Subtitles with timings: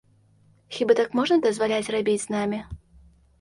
[0.77, 2.59] Хіба так можна дазваляць рабіць з намі?